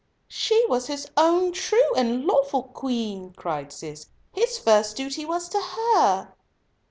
"She 0.29 0.65
was 0.67 0.87
his 0.87 1.07
own 1.15 1.51
true 1.51 1.93
and 1.95 2.25
lawful 2.25 2.63
Queen," 2.63 3.33
cried 3.37 3.71
Cis. 3.71 4.07
"His 4.33 4.57
first 4.57 4.95
duty 4.97 5.25
was 5.25 5.47
to 5.49 5.59
her." 5.61 6.33